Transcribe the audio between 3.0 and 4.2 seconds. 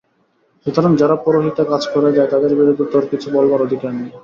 কিছু বলবার অধিকার নেই।